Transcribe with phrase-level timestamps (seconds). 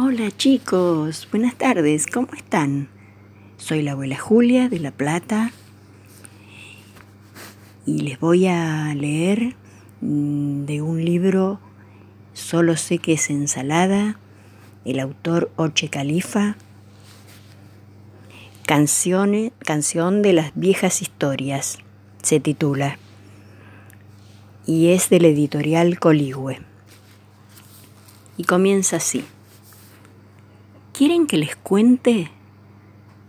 [0.00, 2.88] Hola chicos, buenas tardes, ¿cómo están?
[3.56, 5.50] Soy la abuela Julia de La Plata
[7.84, 9.56] y les voy a leer
[10.00, 11.58] mm, de un libro,
[12.32, 14.20] Solo sé que es ensalada,
[14.84, 16.54] el autor Oche Califa,
[18.66, 21.78] Canción de las viejas historias,
[22.22, 22.98] se titula,
[24.64, 26.60] y es del editorial Coligüe.
[28.36, 29.24] Y comienza así.
[30.98, 32.28] ¿Quieren que les cuente?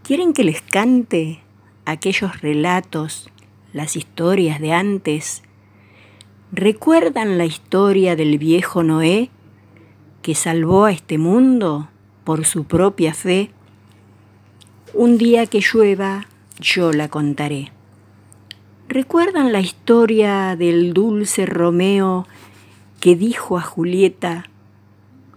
[0.01, 1.43] ¿Quieren que les cante
[1.85, 3.29] aquellos relatos,
[3.73, 5.43] las historias de antes?
[6.51, 9.29] ¿Recuerdan la historia del viejo Noé
[10.23, 11.89] que salvó a este mundo
[12.23, 13.51] por su propia fe?
[14.95, 16.25] Un día que llueva,
[16.59, 17.71] yo la contaré.
[18.87, 22.25] ¿Recuerdan la historia del dulce Romeo
[22.99, 24.49] que dijo a Julieta,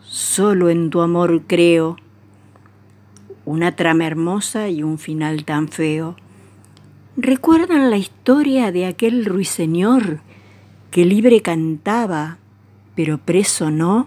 [0.00, 1.98] solo en tu amor creo?
[3.44, 6.16] Una trama hermosa y un final tan feo.
[7.16, 10.20] ¿Recuerdan la historia de aquel ruiseñor
[10.92, 12.38] que libre cantaba,
[12.94, 14.06] pero preso no?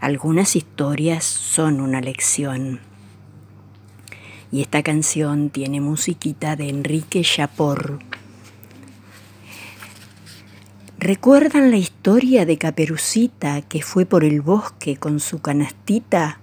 [0.00, 2.80] Algunas historias son una lección.
[4.50, 8.00] Y esta canción tiene musiquita de Enrique Chapor.
[10.98, 16.40] ¿Recuerdan la historia de Caperucita que fue por el bosque con su canastita?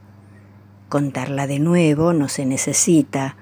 [0.94, 3.36] Contarla de nuevo no se necesita.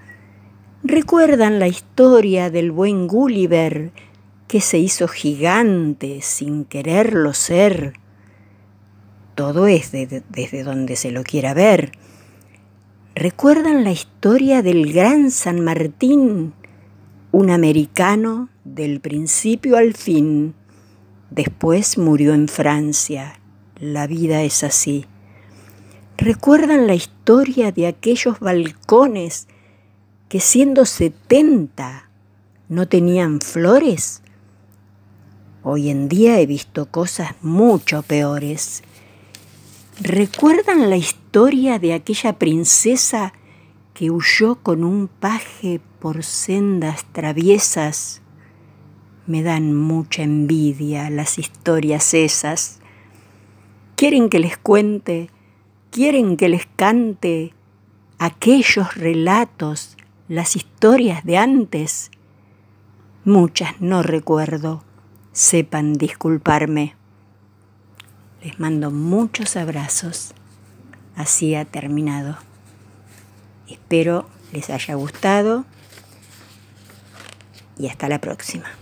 [0.84, 3.92] ¿Recuerdan la historia del buen Gulliver
[4.48, 7.92] que se hizo gigante sin quererlo ser?
[9.36, 11.92] Todo es desde donde se lo quiera ver.
[13.16, 16.54] ¿Recuerdan la historia del gran San Martín,
[17.34, 20.54] un americano del principio al fin?
[21.32, 23.42] Después murió en Francia.
[23.78, 25.06] La vida es así.
[26.22, 29.48] ¿Recuerdan la historia de aquellos balcones
[30.30, 32.12] que siendo setenta
[32.70, 34.22] no tenían flores?
[35.64, 38.84] Hoy en día he visto cosas mucho peores.
[40.00, 43.34] ¿Recuerdan la historia de aquella princesa
[43.96, 48.22] que huyó con un paje por sendas traviesas?
[49.26, 52.78] Me dan mucha envidia las historias esas.
[53.96, 55.32] ¿Quieren que les cuente?
[55.92, 57.54] ¿Quieren que les cante
[58.18, 59.98] aquellos relatos,
[60.30, 62.12] las historias de antes?
[63.26, 64.86] Muchas no recuerdo.
[65.34, 66.96] Sepan disculparme.
[68.42, 70.34] Les mando muchos abrazos.
[71.18, 72.38] Así ha terminado.
[73.68, 75.66] Espero les haya gustado
[77.78, 78.81] y hasta la próxima.